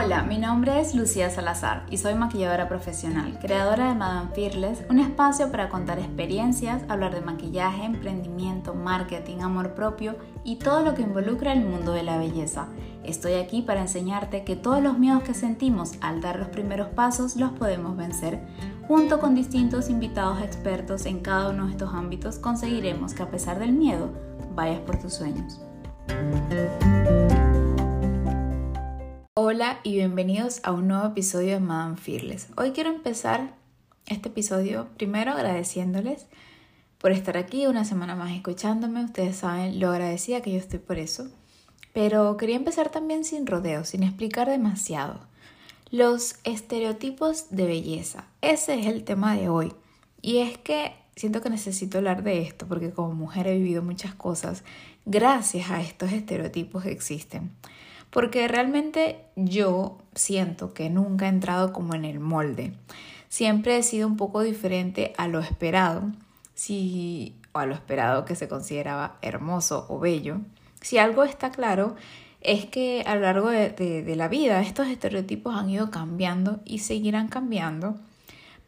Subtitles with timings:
[0.00, 5.00] Hola, mi nombre es Lucía Salazar y soy maquilladora profesional, creadora de Madame Fearless, un
[5.00, 10.14] espacio para contar experiencias, hablar de maquillaje, emprendimiento, marketing, amor propio
[10.44, 12.68] y todo lo que involucra el mundo de la belleza.
[13.02, 17.34] Estoy aquí para enseñarte que todos los miedos que sentimos al dar los primeros pasos
[17.34, 18.46] los podemos vencer.
[18.86, 23.58] Junto con distintos invitados expertos en cada uno de estos ámbitos conseguiremos que a pesar
[23.58, 24.12] del miedo,
[24.54, 25.60] vayas por tus sueños.
[29.50, 32.48] Hola y bienvenidos a un nuevo episodio de Madame Fearless.
[32.58, 33.54] Hoy quiero empezar
[34.04, 36.26] este episodio primero agradeciéndoles
[36.98, 39.02] por estar aquí una semana más escuchándome.
[39.02, 41.30] Ustedes saben lo agradecida que yo estoy por eso.
[41.94, 45.18] Pero quería empezar también sin rodeos, sin explicar demasiado.
[45.90, 48.26] Los estereotipos de belleza.
[48.42, 49.72] Ese es el tema de hoy.
[50.20, 54.14] Y es que siento que necesito hablar de esto porque como mujer he vivido muchas
[54.14, 54.62] cosas
[55.06, 57.50] gracias a estos estereotipos que existen.
[58.10, 62.72] Porque realmente yo siento que nunca he entrado como en el molde.
[63.28, 66.10] Siempre he sido un poco diferente a lo esperado,
[66.54, 70.40] si, o a lo esperado que se consideraba hermoso o bello.
[70.80, 71.96] Si algo está claro,
[72.40, 76.78] es que a lo largo de, de, la vida estos estereotipos han ido cambiando y
[76.78, 77.96] seguirán cambiando.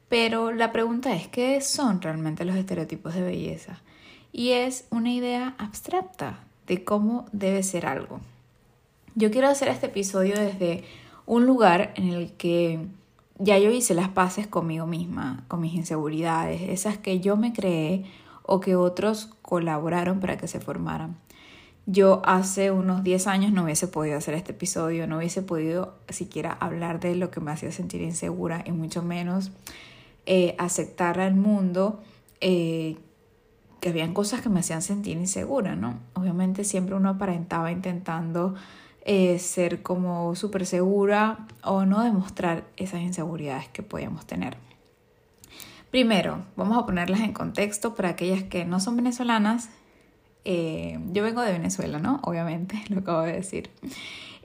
[0.08, 3.80] Pero la pregunta es, ¿qué son realmente los estereotipos de belleza?
[4.32, 8.20] Y es una idea abstracta de cómo debe ser algo.
[9.20, 10.82] Yo quiero hacer este episodio desde
[11.26, 12.86] un lugar en el que
[13.38, 18.06] ya yo hice las paces conmigo misma, con mis inseguridades, esas que yo me creé
[18.44, 21.18] o que otros colaboraron para que se formaran.
[21.84, 26.52] Yo hace unos 10 años no hubiese podido hacer este episodio, no hubiese podido siquiera
[26.52, 29.52] hablar de lo que me hacía sentir insegura y mucho menos
[30.24, 32.00] eh, aceptar al mundo
[32.40, 32.96] eh,
[33.80, 35.98] que habían cosas que me hacían sentir insegura, ¿no?
[36.14, 38.54] Obviamente siempre uno aparentaba intentando
[39.02, 44.56] eh, ser como súper segura o no demostrar esas inseguridades que podíamos tener.
[45.90, 49.70] Primero, vamos a ponerlas en contexto para aquellas que no son venezolanas.
[50.44, 52.20] Eh, yo vengo de Venezuela, ¿no?
[52.22, 53.70] Obviamente, lo acabo de decir.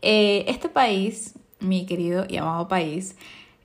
[0.02, 3.16] Eh, este país, mi querido y amado país,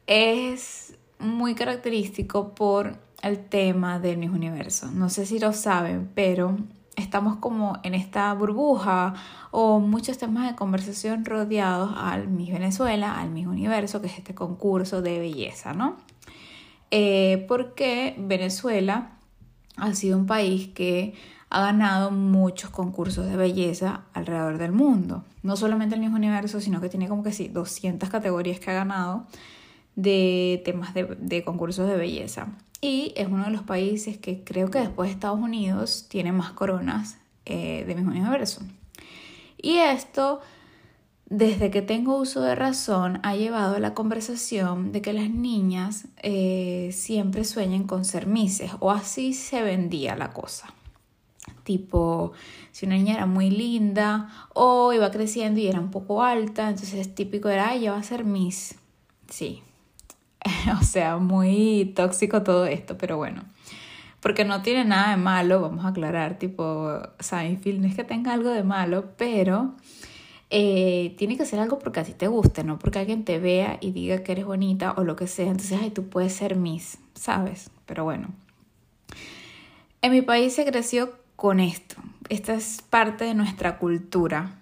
[0.06, 4.90] es muy característico por el tema del Miss Universo.
[4.90, 6.56] No sé si lo saben, pero
[7.00, 9.14] estamos como en esta burbuja
[9.50, 14.34] o muchos temas de conversación rodeados al Miss Venezuela, al Miss Universo, que es este
[14.34, 15.96] concurso de belleza, ¿no?
[16.90, 19.12] Eh, porque Venezuela
[19.76, 21.14] ha sido un país que
[21.48, 25.24] ha ganado muchos concursos de belleza alrededor del mundo.
[25.42, 28.74] No solamente el Miss Universo, sino que tiene como que sí, 200 categorías que ha
[28.74, 29.26] ganado
[29.96, 32.48] de temas de, de concursos de belleza.
[32.80, 36.52] Y es uno de los países que creo que después de Estados Unidos tiene más
[36.52, 38.62] coronas eh, de mismo universo.
[39.58, 40.40] Y esto,
[41.26, 46.06] desde que tengo uso de razón, ha llevado a la conversación de que las niñas
[46.22, 50.72] eh, siempre sueñen con ser mises, o así se vendía la cosa.
[51.64, 52.32] Tipo,
[52.72, 57.14] si una niña era muy linda o iba creciendo y era un poco alta, entonces
[57.14, 58.76] típico era, ella va a ser miss.
[59.28, 59.62] Sí,
[60.80, 63.42] o sea, muy tóxico todo esto, pero bueno.
[64.20, 68.34] Porque no tiene nada de malo, vamos a aclarar, tipo, Seinfeld no es que tenga
[68.34, 69.74] algo de malo, pero
[70.50, 73.78] eh, tiene que ser algo porque a ti te guste, no porque alguien te vea
[73.80, 75.46] y diga que eres bonita o lo que sea.
[75.46, 77.70] Entonces, ay, tú puedes ser Miss, ¿sabes?
[77.86, 78.28] Pero bueno.
[80.02, 81.96] En mi país se creció con esto.
[82.28, 84.58] Esta es parte de nuestra cultura.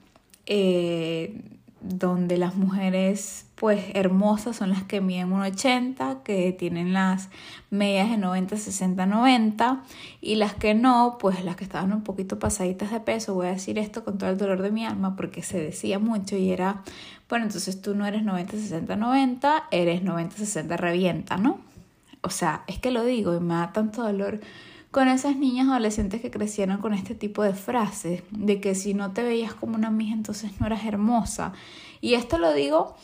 [0.47, 7.29] Eh, donde las mujeres pues hermosas son las que miden 1,80, que tienen las
[7.71, 9.83] medias de 90, 60, 90
[10.21, 13.51] y las que no, pues las que estaban un poquito pasaditas de peso, voy a
[13.51, 16.83] decir esto con todo el dolor de mi alma porque se decía mucho y era,
[17.29, 21.59] bueno, entonces tú no eres 90, 60, 90, eres 90, 60, revienta, ¿no?
[22.23, 24.41] O sea, es que lo digo y me da tanto dolor
[24.99, 29.13] con esas niñas adolescentes que crecieron con este tipo de frases, de que si no
[29.13, 31.53] te veías como una amiga entonces no eras hermosa.
[32.01, 32.97] Y esto lo digo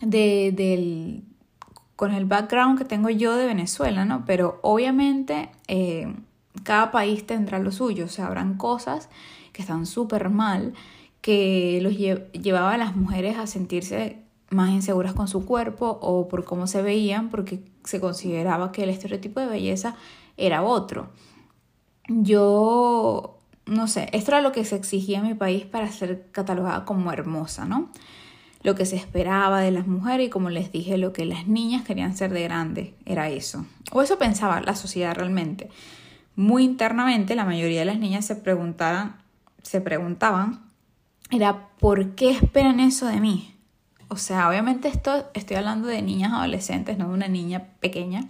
[0.00, 1.24] de,
[1.96, 4.24] con el background que tengo yo de Venezuela, ¿no?
[4.24, 6.14] Pero obviamente eh,
[6.62, 9.08] cada país tendrá lo suyo, o sea, cosas
[9.52, 10.74] que están súper mal,
[11.22, 11.98] que los
[12.40, 16.82] llevaba a las mujeres a sentirse más inseguras con su cuerpo o por cómo se
[16.82, 19.96] veían, porque se consideraba que el estereotipo de belleza
[20.36, 21.10] era otro.
[22.08, 26.84] Yo, no sé, esto era lo que se exigía en mi país para ser catalogada
[26.84, 27.90] como hermosa, ¿no?
[28.62, 31.84] Lo que se esperaba de las mujeres y como les dije, lo que las niñas
[31.84, 33.66] querían ser de grande era eso.
[33.92, 35.68] O eso pensaba la sociedad realmente.
[36.34, 39.16] Muy internamente la mayoría de las niñas se preguntaban,
[39.62, 40.66] se preguntaban,
[41.30, 43.54] era ¿por qué esperan eso de mí?
[44.08, 48.28] O sea, obviamente esto estoy hablando de niñas adolescentes, no de una niña pequeña,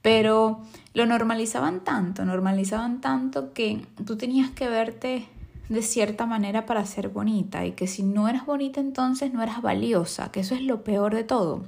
[0.00, 0.62] pero
[0.94, 5.26] lo normalizaban tanto, normalizaban tanto que tú tenías que verte
[5.68, 9.60] de cierta manera para ser bonita y que si no eras bonita entonces no eras
[9.60, 11.64] valiosa, que eso es lo peor de todo.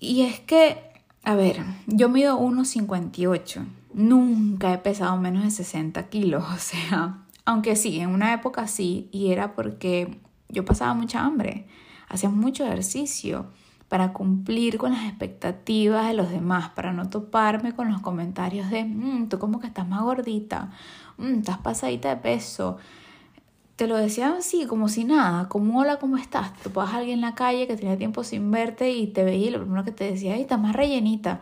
[0.00, 0.78] Y es que,
[1.22, 3.64] a ver, yo mido 1,58,
[3.94, 9.08] nunca he pesado menos de 60 kilos, o sea, aunque sí, en una época sí,
[9.12, 10.18] y era porque
[10.48, 11.66] yo pasaba mucha hambre,
[12.08, 13.46] hacía mucho ejercicio
[13.90, 18.84] para cumplir con las expectativas de los demás, para no toparme con los comentarios de,
[18.84, 20.70] mm, tú como que estás más gordita,
[21.18, 22.78] mm, estás pasadita de peso.
[23.74, 26.52] Te lo decían así, como si nada, como hola, ¿cómo estás?
[26.62, 29.50] Tú a alguien en la calle que tenía tiempo sin verte y te veía y
[29.50, 31.40] lo primero que te decía, ay, estás más rellenita.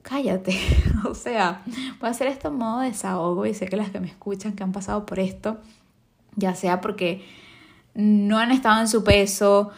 [0.00, 0.58] Cállate,
[1.06, 1.62] o sea,
[2.00, 4.72] voy a hacer esto modo desahogo y sé que las que me escuchan que han
[4.72, 5.58] pasado por esto,
[6.34, 7.22] ya sea porque
[7.94, 9.70] no han estado en su peso,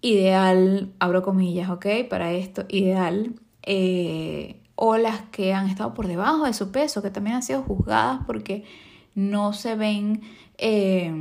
[0.00, 1.86] ideal, abro comillas, ¿ok?
[2.08, 3.34] Para esto, ideal.
[3.62, 7.62] Eh, o las que han estado por debajo de su peso, que también han sido
[7.62, 8.64] juzgadas porque
[9.14, 10.22] no se ven
[10.56, 11.12] eh,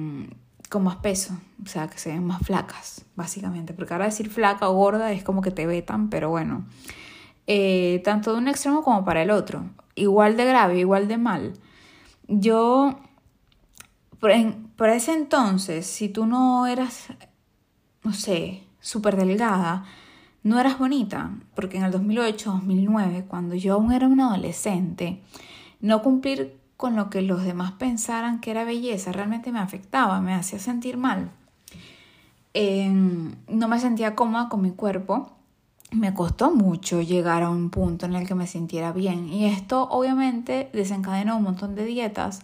[0.70, 3.74] con más peso, o sea, que se ven más flacas, básicamente.
[3.74, 6.68] Porque ahora decir flaca o gorda es como que te vetan, pero bueno,
[7.48, 9.64] eh, tanto de un extremo como para el otro,
[9.96, 11.54] igual de grave, igual de mal.
[12.28, 13.00] Yo,
[14.20, 14.32] por,
[14.76, 17.08] por ese entonces, si tú no eras,
[18.04, 19.84] no sé, súper delgada,
[20.44, 25.22] no eras bonita, porque en el 2008, 2009, cuando yo aún era una adolescente,
[25.82, 30.34] no cumplir con lo que los demás pensaran que era belleza realmente me afectaba, me
[30.34, 31.32] hacía sentir mal.
[32.54, 35.34] no me sentía cómoda con mi cuerpo.
[35.92, 39.88] Me costó mucho llegar a un punto en el que me sintiera bien y esto
[39.90, 42.42] obviamente desencadenó un montón de dietas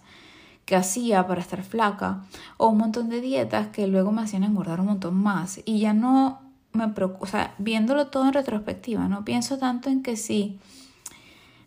[0.65, 2.21] que hacía para estar flaca
[2.57, 5.93] o un montón de dietas que luego me hacían engordar un montón más y ya
[5.93, 10.59] no me preocupa, o sea, viéndolo todo en retrospectiva, no pienso tanto en que si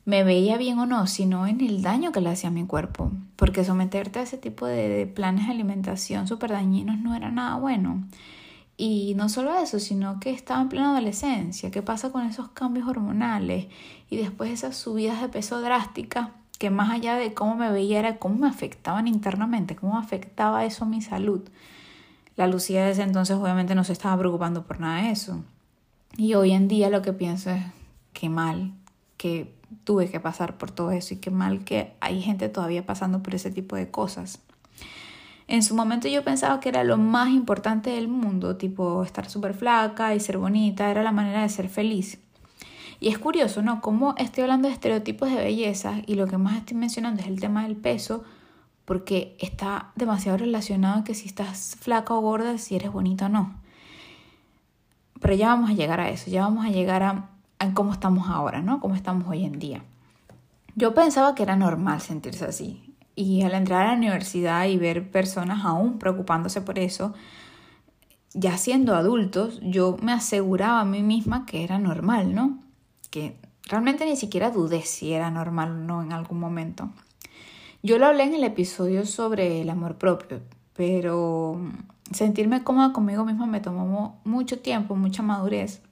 [0.04, 3.10] me veía bien o no, sino en el daño que le hacía a mi cuerpo,
[3.34, 8.06] porque someterte a ese tipo de, planes de alimentación súper dañinos no era nada bueno.
[8.78, 11.70] Y no solo eso, sino que estaba en plena adolescencia.
[11.70, 13.69] ¿Qué pasa con esos cambios hormonales?
[14.10, 16.28] Y después esas subidas de peso drásticas
[16.58, 20.87] que más allá de cómo me veía era cómo me afectaban internamente, cómo afectaba eso
[20.87, 21.43] mi salud.
[22.37, 25.43] La Lucía de ese entonces obviamente no se estaba preocupando por nada de eso.
[26.17, 27.62] Y hoy en día lo que pienso es
[28.12, 28.73] qué mal
[29.17, 29.55] que
[29.85, 33.35] tuve que pasar por todo eso y qué mal que hay gente todavía pasando por
[33.35, 34.41] ese tipo de cosas.
[35.49, 39.55] En su momento yo pensaba que era lo más importante del mundo, tipo estar súper
[39.55, 42.19] flaca y ser bonita, era la manera de ser feliz.
[43.00, 43.81] Y es curioso, ¿no?
[43.81, 47.40] Cómo estoy hablando de estereotipos de belleza y lo que más estoy mencionando es el
[47.40, 48.25] tema del peso,
[48.84, 53.54] porque está demasiado relacionado que si estás flaca o gorda, si eres bonita o no.
[55.20, 58.28] Pero ya vamos a llegar a eso, ya vamos a llegar a, a cómo estamos
[58.28, 58.81] ahora, ¿no?
[58.81, 59.82] Cómo estamos hoy en día.
[60.75, 62.94] Yo pensaba que era normal sentirse así.
[63.14, 67.14] Y al entrar a la universidad y ver personas aún preocupándose por eso,
[68.34, 72.65] ya siendo adultos, yo me aseguraba a mí misma que era normal, ¿no?
[73.68, 76.90] Realmente ni siquiera dudé si era normal o no en algún momento.
[77.82, 80.40] Yo lo hablé en el episodio sobre el amor propio,
[80.74, 81.60] pero
[82.10, 85.82] sentirme cómoda conmigo misma me tomó mucho tiempo, mucha madurez,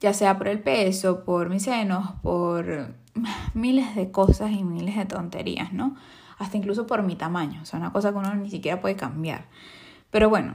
[0.00, 2.94] ya sea por el peso, por mis senos, por
[3.54, 5.96] miles de cosas y miles de tonterías, ¿no?
[6.38, 9.46] Hasta incluso por mi tamaño, o sea, una cosa que uno ni siquiera puede cambiar.
[10.10, 10.54] Pero bueno,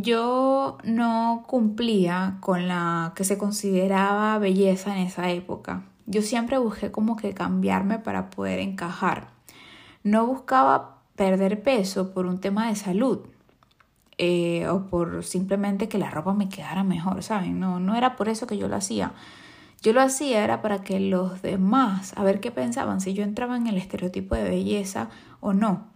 [0.00, 5.84] yo no cumplía con la que se consideraba belleza en esa época.
[6.06, 9.28] Yo siempre busqué como que cambiarme para poder encajar.
[10.02, 13.20] No buscaba perder peso por un tema de salud
[14.18, 17.60] eh, o por simplemente que la ropa me quedara mejor, ¿saben?
[17.60, 19.12] No, no era por eso que yo lo hacía.
[19.82, 23.56] Yo lo hacía era para que los demás, a ver qué pensaban, si yo entraba
[23.56, 25.88] en el estereotipo de belleza o no.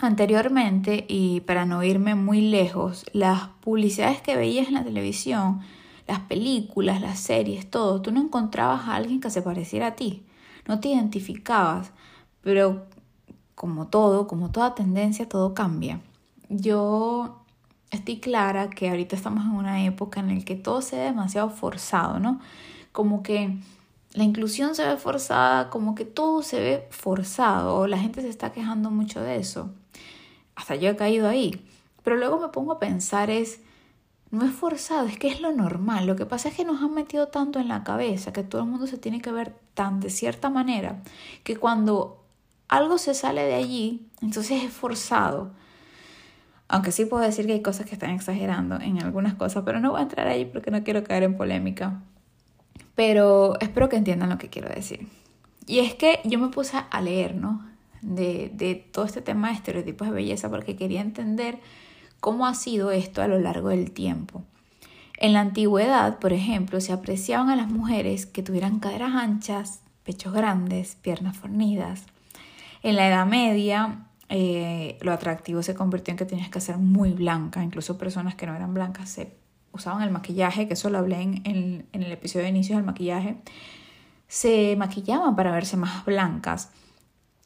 [0.00, 5.60] Anteriormente, y para no irme muy lejos, las publicidades que veías en la televisión,
[6.08, 10.24] las películas, las series, todo, tú no encontrabas a alguien que se pareciera a ti,
[10.66, 11.92] no te identificabas,
[12.42, 12.86] pero
[13.54, 16.00] como todo, como toda tendencia, todo cambia.
[16.48, 17.44] Yo
[17.90, 21.50] estoy clara que ahorita estamos en una época en la que todo se ve demasiado
[21.50, 22.40] forzado, ¿no?
[22.92, 23.56] Como que
[24.12, 28.52] la inclusión se ve forzada, como que todo se ve forzado, la gente se está
[28.52, 29.70] quejando mucho de eso
[30.56, 31.64] hasta yo he caído ahí.
[32.02, 33.60] Pero luego me pongo a pensar es,
[34.30, 36.06] no es forzado, es que es lo normal.
[36.06, 38.68] Lo que pasa es que nos han metido tanto en la cabeza que todo el
[38.68, 41.02] mundo se tiene que ver tan de cierta manera
[41.42, 42.24] que cuando
[42.68, 45.52] algo se sale de allí, entonces es forzado.
[46.68, 49.92] Aunque sí puedo decir que hay cosas que están exagerando en algunas cosas, pero no
[49.92, 52.02] voy a entrar ahí porque no quiero caer en polémica.
[52.94, 55.08] Pero espero que entiendan lo que quiero decir.
[55.66, 57.73] Y es que yo me puse a leer, ¿no?
[58.06, 61.58] De, de todo este tema de estereotipos de belleza porque quería entender
[62.20, 64.42] cómo ha sido esto a lo largo del tiempo.
[65.18, 70.32] En la antigüedad, por ejemplo, se apreciaban a las mujeres que tuvieran caderas anchas, pechos
[70.32, 72.04] grandes, piernas fornidas.
[72.82, 77.10] En la Edad Media, eh, lo atractivo se convirtió en que tenías que ser muy
[77.10, 77.62] blanca.
[77.62, 79.34] Incluso personas que no eran blancas se
[79.72, 81.42] usaban el maquillaje, que eso lo hablé en,
[81.92, 83.36] en el episodio de inicio del maquillaje.
[84.28, 86.70] Se maquillaban para verse más blancas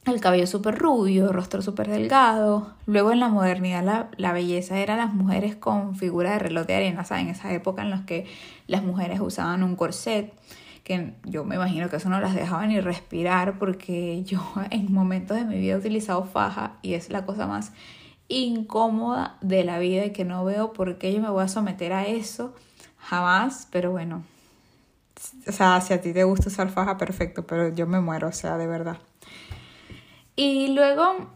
[0.09, 2.73] el cabello súper rubio, rostro súper delgado.
[2.87, 6.75] Luego en la modernidad la, la, belleza era las mujeres con figura de reloj de
[6.75, 7.27] arena, ¿saben?
[7.27, 8.27] En esa época en la que
[8.67, 10.33] las mujeres usaban un corset,
[10.85, 15.37] que yo me imagino que eso no las dejaba ni respirar porque yo en momentos
[15.37, 17.73] de mi vida he utilizado faja y es la cosa más
[18.29, 21.93] incómoda de la vida y que no veo por qué yo me voy a someter
[21.93, 22.55] a eso
[22.99, 24.23] jamás, pero bueno.
[25.47, 28.33] O sea, si a ti te gusta usar faja, perfecto, pero yo me muero, o
[28.33, 28.99] sea, de verdad.
[30.39, 31.27] Y luego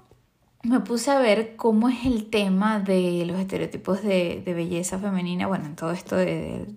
[0.62, 5.66] me puse a ver cómo es el tema de los estereotipos de, belleza femenina, bueno,
[5.66, 6.68] en todo esto de,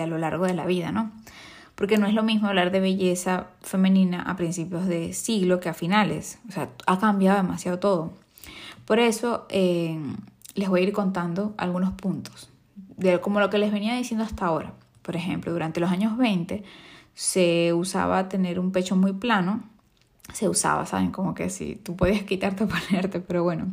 [0.00, 1.10] a lo largo de la vida, ¿no?
[1.74, 5.74] Porque no es lo mismo hablar de belleza femenina a principios de siglo que a
[5.74, 8.12] finales, o sea, ha cambiado demasiado todo.
[8.84, 9.98] Por eso eh,
[10.54, 12.48] les voy a ir contando algunos puntos,
[12.96, 14.72] de como lo que les venía diciendo hasta ahora.
[15.02, 16.62] Por ejemplo, durante los años 20
[17.14, 19.64] se usaba tener un pecho muy plano,
[20.32, 21.10] se usaba, ¿saben?
[21.10, 23.72] Como que si tú podías quitarte o ponerte, pero bueno,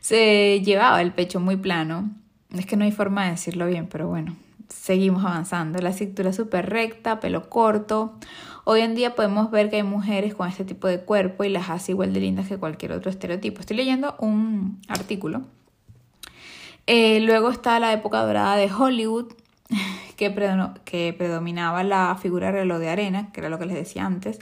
[0.00, 2.10] se llevaba el pecho muy plano.
[2.50, 4.36] Es que no hay forma de decirlo bien, pero bueno,
[4.68, 5.78] seguimos avanzando.
[5.80, 8.14] La cintura súper recta, pelo corto.
[8.64, 11.68] Hoy en día podemos ver que hay mujeres con este tipo de cuerpo y las
[11.68, 13.60] hace igual de lindas que cualquier otro estereotipo.
[13.60, 15.42] Estoy leyendo un artículo.
[16.86, 19.32] Eh, luego está la época dorada de Hollywood,
[20.16, 20.34] que,
[20.84, 24.38] que predominaba la figura reloj de arena, que era lo que les decía antes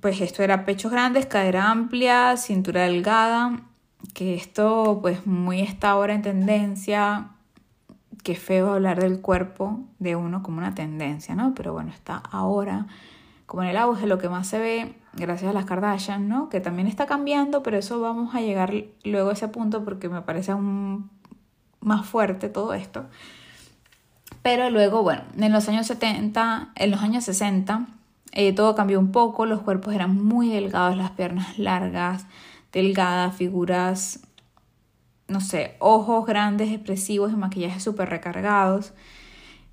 [0.00, 3.60] pues esto era pechos grandes, cadera amplia, cintura delgada,
[4.14, 7.28] que esto pues muy está ahora en tendencia,
[8.22, 11.54] qué feo hablar del cuerpo de uno como una tendencia, ¿no?
[11.54, 12.86] Pero bueno, está ahora
[13.46, 16.48] como en el auge, lo que más se ve, gracias a las Kardashian, ¿no?
[16.48, 18.74] Que también está cambiando, pero eso vamos a llegar
[19.04, 21.10] luego a ese punto porque me parece aún
[21.80, 23.06] más fuerte todo esto.
[24.42, 27.86] Pero luego, bueno, en los años 70, en los años 60,
[28.38, 32.26] eh, todo cambió un poco, los cuerpos eran muy delgados, las piernas largas,
[32.70, 34.20] delgadas, figuras,
[35.26, 38.92] no sé, ojos grandes, expresivos y maquillajes súper recargados.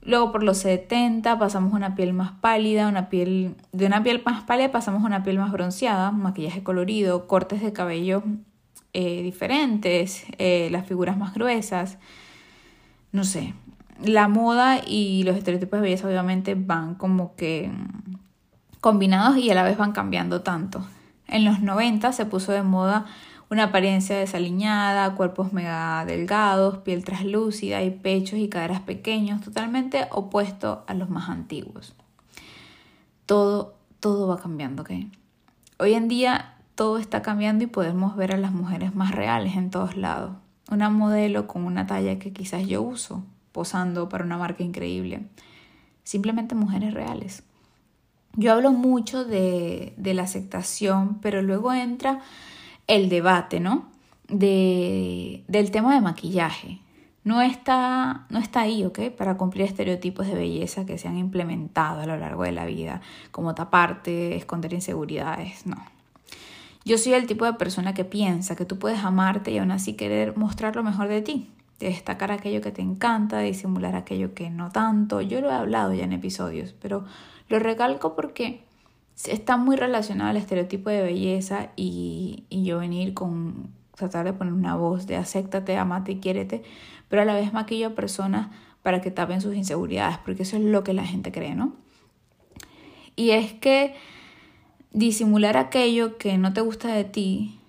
[0.01, 4.46] Luego por los 70 pasamos una piel más pálida, una piel, de una piel más
[4.46, 8.24] pálida pasamos a una piel más bronceada, maquillaje colorido, cortes de cabello
[8.93, 11.98] eh, diferentes, eh, las figuras más gruesas,
[13.12, 13.55] no sé.
[14.01, 17.70] La moda y los estereotipos de belleza obviamente van como que
[18.84, 20.86] combinados y a la vez van cambiando tanto.
[21.25, 23.06] En los 90 se puso de moda
[23.50, 30.84] una apariencia desaliñada, cuerpos mega delgados, piel traslúcida y pechos y caderas pequeños, totalmente opuesto
[30.86, 31.96] a los más antiguos.
[33.25, 34.92] Todo, todo va cambiando, ¿ok?
[35.80, 39.70] Hoy en día todo está cambiando y podemos ver a las mujeres más reales en
[39.70, 40.34] todos lados.
[40.70, 43.24] Una modelo con una talla que quizás yo uso,
[43.54, 45.25] posando para una marca increíble.
[46.04, 47.44] Simplemente mujeres reales.
[48.36, 52.22] Yo hablo mucho de, la aceptación, pero luego entra
[52.88, 53.86] el debate, ¿no?
[54.28, 56.80] De, del tema de maquillaje.
[57.24, 59.12] No está, no está ahí, ¿ok?
[59.16, 63.02] Para cumplir estereotipos de belleza que se han implementado a lo largo de la vida,
[63.32, 65.78] como taparte, esconder inseguridades, no.
[66.86, 69.94] Yo soy el tipo de persona que piensa que tú puedes amarte y aún así
[69.94, 71.50] querer mostrar lo mejor de ti,
[71.80, 75.22] de destacar aquello que te encanta, de disimular aquello que no tanto.
[75.22, 77.06] Yo lo he hablado ya en episodios, pero
[77.54, 78.64] lo recalco porque
[79.28, 84.76] está muy relacionado al estereotipo de belleza y, yo venir con tratar de poner una
[84.76, 86.64] voz de acéptate, amate y quiérete,
[87.10, 88.48] pero a la vez maquillo a personas
[88.82, 91.74] para que tapen sus inseguridades, porque eso es lo que la gente cree, ¿no?
[93.16, 93.94] Y es que
[94.92, 97.60] disimular aquello que no te gusta de ti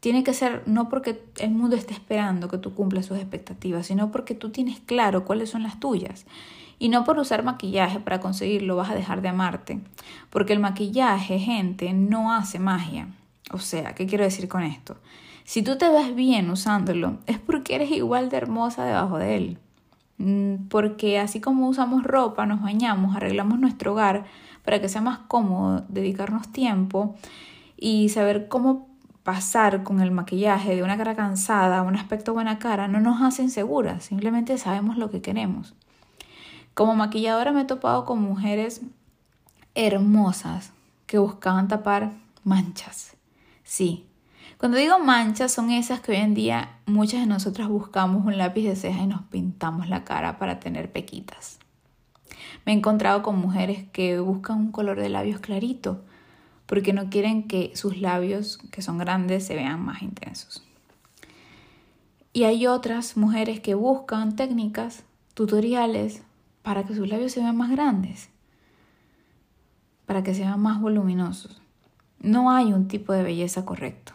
[0.00, 4.10] tiene que ser no porque el mundo esté esperando que tú cumplas sus expectativas, sino
[4.10, 6.24] porque tú tienes claro cuáles son las tuyas.
[6.82, 9.78] Y no por usar maquillaje para conseguirlo vas a dejar de amarte.
[10.30, 13.06] Porque el maquillaje, gente, no hace magia.
[13.52, 14.96] O sea, ¿qué quiero decir con esto?
[15.44, 19.58] Si tú te ves bien usándolo, es porque eres igual de hermosa debajo de él.
[20.18, 24.24] Mm, porque así como usamos ropa, nos bañamos, arreglamos nuestro hogar
[24.64, 27.14] para que sea más cómodo dedicarnos tiempo
[27.76, 28.88] y saber cómo
[29.22, 33.22] pasar con el maquillaje de una cara cansada a un aspecto buena cara no nos
[33.22, 35.76] hace inseguras, simplemente sabemos lo que queremos.
[36.74, 38.80] Como maquilladora me he topado con mujeres
[39.74, 40.72] hermosas
[41.06, 42.12] que buscaban tapar
[42.44, 43.16] manchas.
[43.64, 44.06] Sí,
[44.58, 48.62] cuando digo manchas son esas que hoy en día muchas de nosotras buscamos un lápiz
[48.64, 51.58] de ceja y nos pintamos la cara para tener pequitas.
[52.64, 56.02] Me he encontrado con mujeres que buscan un color de labios clarito
[56.66, 60.64] porque no quieren que sus labios, que son grandes, se vean más intensos.
[62.32, 66.22] Y hay otras mujeres que buscan técnicas, tutoriales,
[66.62, 68.28] para que sus labios se vean más grandes,
[70.06, 71.60] para que sean más voluminosos.
[72.20, 74.12] No hay un tipo de belleza correcto.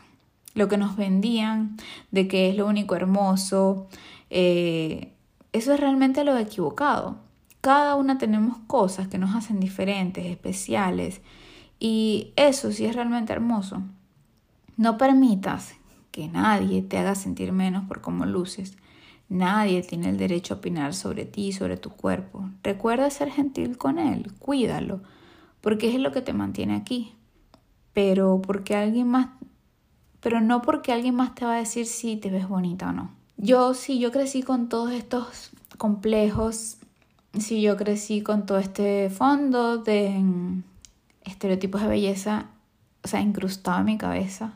[0.53, 1.77] Lo que nos vendían
[2.11, 3.87] de que es lo único hermoso,
[4.29, 5.13] eh,
[5.53, 7.17] eso es realmente lo equivocado.
[7.61, 11.21] Cada una tenemos cosas que nos hacen diferentes, especiales,
[11.79, 13.81] y eso sí es realmente hermoso.
[14.77, 15.75] No permitas
[16.11, 18.77] que nadie te haga sentir menos por cómo luces.
[19.29, 22.49] Nadie tiene el derecho a opinar sobre ti, sobre tu cuerpo.
[22.63, 25.01] Recuerda ser gentil con él, cuídalo,
[25.61, 27.13] porque es lo que te mantiene aquí.
[27.93, 29.29] Pero porque alguien más
[30.19, 33.11] pero no porque alguien más te va a decir si te ves bonita o no.
[33.37, 36.77] Yo sí, yo crecí con todos estos complejos,
[37.37, 40.21] sí, yo crecí con todo este fondo de
[41.23, 42.47] estereotipos de belleza,
[43.03, 44.53] o sea, incrustado en mi cabeza.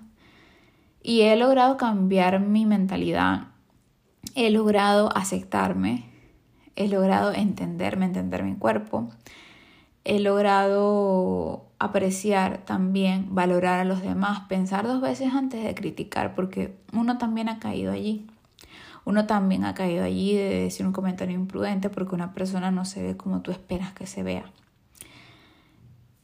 [1.04, 3.48] Y he logrado cambiar mi mentalidad,
[4.36, 6.06] he logrado aceptarme,
[6.76, 9.10] he logrado entenderme, entender mi cuerpo,
[10.04, 16.78] he logrado apreciar también, valorar a los demás, pensar dos veces antes de criticar, porque
[16.94, 18.28] uno también ha caído allí.
[19.04, 23.02] Uno también ha caído allí de decir un comentario imprudente porque una persona no se
[23.02, 24.46] ve como tú esperas que se vea.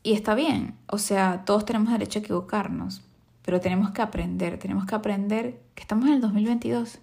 [0.04, 3.02] Y está bien, o sea, todos tenemos derecho a equivocarnos,
[3.42, 7.00] pero tenemos que aprender, tenemos que aprender que estamos en el 2022,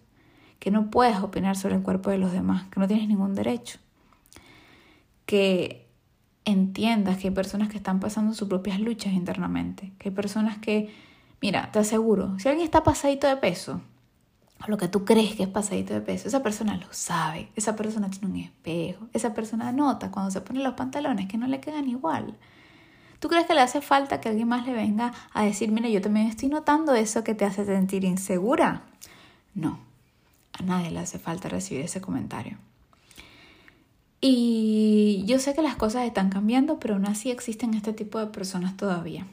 [0.64, 3.78] que no puedes opinar sobre el cuerpo de los demás, que no tienes ningún derecho,
[5.26, 5.86] que
[6.46, 10.90] entiendas que hay personas que están pasando sus propias luchas internamente, que hay personas que,
[11.42, 13.82] mira, te aseguro, si alguien está pasadito de peso,
[14.66, 17.76] o lo que tú crees que es pasadito de peso, esa persona lo sabe, esa
[17.76, 21.60] persona tiene un espejo, esa persona nota cuando se pone los pantalones que no le
[21.60, 22.38] quedan igual.
[23.18, 26.00] ¿Tú crees que le hace falta que alguien más le venga a decir, mira, yo
[26.00, 28.84] también estoy notando eso que te hace sentir insegura?
[29.54, 29.78] No,
[30.58, 32.58] a nadie le hace falta recibir ese comentario.
[34.26, 38.28] Y yo sé que las cosas están cambiando, pero aún así existen este tipo de
[38.28, 39.26] personas todavía.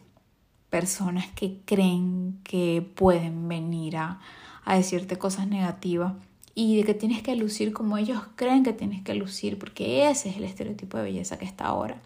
[0.69, 4.19] Personas que creen que pueden venir a,
[4.67, 6.13] decirte cosas negativas
[6.55, 10.29] y de que tienes que lucir como ellos creen que tienes que lucir, porque ese
[10.29, 12.01] es el estereotipo de belleza que está ahora.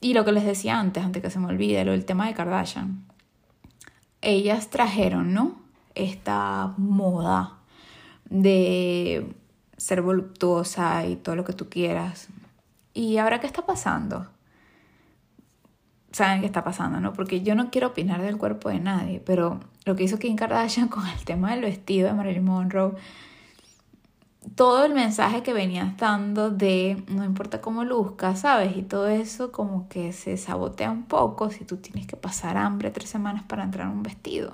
[0.00, 2.34] Y lo que les decía antes, antes que se me olvide, lo del tema de
[2.34, 3.04] Kardashian.
[4.20, 5.56] Ellas trajeron, ¿no?
[5.96, 7.63] Esta moda
[8.34, 9.34] de
[9.76, 12.28] ser voluptuosa y todo lo que tú quieras.
[12.92, 14.26] ¿Y ahora qué está pasando?
[16.12, 17.12] Saben qué está pasando, ¿no?
[17.12, 20.88] Porque yo no quiero opinar del cuerpo de nadie, pero lo que hizo Kim Kardashian
[20.94, 22.94] con el tema del vestido de Marilyn Monroe
[24.56, 28.76] todo el mensaje que venías dando de no importa cómo luzca, ¿sabes?
[28.76, 32.90] Y todo eso como que se sabotea un poco si tú tienes que pasar hambre
[32.90, 34.52] tres semanas para entrar en un vestido.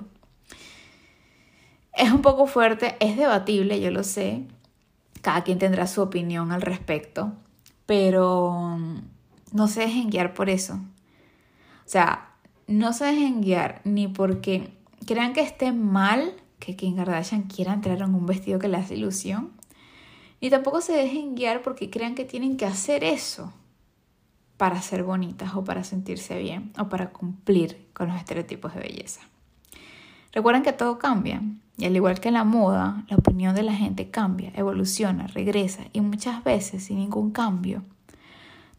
[1.93, 4.43] Es un poco fuerte, es debatible, yo lo sé.
[5.21, 7.33] Cada quien tendrá su opinión al respecto,
[7.85, 8.77] pero
[9.51, 10.75] no se dejen guiar por eso.
[10.75, 12.29] O sea,
[12.67, 14.73] no se dejen guiar ni porque
[15.05, 18.95] crean que esté mal que Kim Kardashian quiera entrar en un vestido que le hace
[18.95, 19.51] ilusión
[20.41, 23.53] ni tampoco se dejen guiar porque crean que tienen que hacer eso
[24.57, 29.21] para ser bonitas o para sentirse bien o para cumplir con los estereotipos de belleza.
[30.31, 31.41] Recuerden que todo cambia
[31.77, 35.83] y al igual que en la moda, la opinión de la gente cambia, evoluciona, regresa
[35.93, 37.83] y muchas veces sin ningún cambio.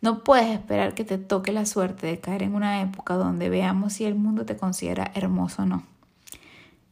[0.00, 3.94] No puedes esperar que te toque la suerte de caer en una época donde veamos
[3.94, 5.84] si el mundo te considera hermoso o no.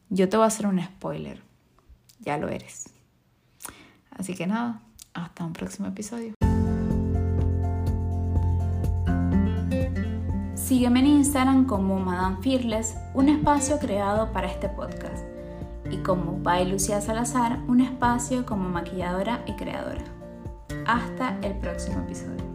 [0.09, 1.41] Yo te voy a hacer un spoiler.
[2.19, 2.89] Ya lo eres.
[4.11, 4.81] Así que nada,
[5.13, 6.33] hasta un próximo episodio.
[10.71, 15.25] Sígueme en Instagram como Madame Fearless, un espacio creado para este podcast,
[15.89, 20.05] y como By Lucía Salazar, un espacio como maquilladora y creadora.
[20.87, 22.50] Hasta el próximo episodio.